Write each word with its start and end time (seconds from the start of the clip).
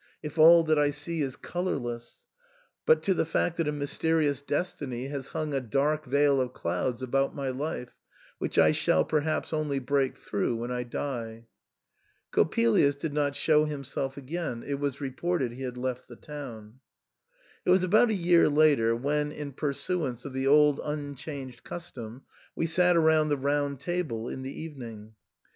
177 0.23 0.29
if 0.31 0.43
all 0.51 0.63
that 0.63 0.79
I 0.79 0.89
see 0.89 1.21
is 1.21 1.35
colourless, 1.35 2.25
but 2.87 3.03
to 3.03 3.13
the 3.13 3.23
fact 3.23 3.57
that 3.57 3.67
a 3.67 3.71
mys 3.71 3.99
terious 3.99 4.43
destiny 4.43 5.09
has 5.09 5.27
hung 5.27 5.53
a 5.53 5.61
dark 5.61 6.07
veil 6.07 6.41
of 6.41 6.53
clouds 6.53 7.03
about 7.03 7.35
my 7.35 7.49
life, 7.49 7.91
which 8.39 8.57
I 8.57 8.71
shall 8.71 9.05
perhaps 9.05 9.53
only 9.53 9.77
break 9.77 10.17
through 10.17 10.55
When 10.55 10.71
I 10.71 10.81
die. 10.81 11.45
Coppelius 12.33 12.95
did 12.95 13.13
not 13.13 13.35
show 13.35 13.65
himself 13.65 14.17
again; 14.17 14.63
it 14.65 14.79
was 14.79 15.01
reported 15.01 15.51
he 15.51 15.61
had 15.61 15.77
left 15.77 16.07
the 16.07 16.15
town. 16.15 16.79
It 17.63 17.69
was 17.69 17.83
about 17.83 18.09
a 18.09 18.15
year 18.15 18.49
later 18.49 18.95
when, 18.95 19.31
in 19.31 19.51
pursuance 19.53 20.25
of 20.25 20.33
the 20.33 20.47
old 20.47 20.81
unchanged 20.83 21.63
custom, 21.63 22.23
we 22.55 22.65
sat 22.65 22.97
around 22.97 23.29
the 23.29 23.37
round 23.37 23.79
table 23.79 24.29
in 24.29 24.41
the 24.41 24.61
evening. 24.63 25.13